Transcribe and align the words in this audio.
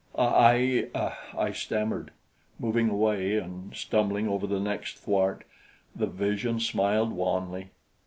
"I 0.17 0.87
I" 0.95 1.15
I 1.37 1.51
stammered, 1.51 2.09
moving 2.59 2.89
away 2.89 3.37
and 3.37 3.75
stumbling 3.75 4.27
over 4.27 4.47
the 4.47 4.59
next 4.59 4.97
thwart. 4.97 5.43
The 5.95 6.07
vision 6.07 6.59
smiled 6.59 7.11
wanly. 7.11 7.69